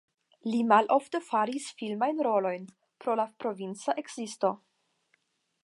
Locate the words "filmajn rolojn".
1.81-2.65